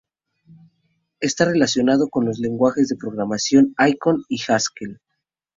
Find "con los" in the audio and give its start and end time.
2.09-2.39